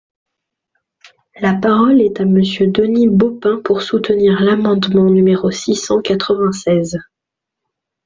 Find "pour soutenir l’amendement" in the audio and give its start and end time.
3.63-5.07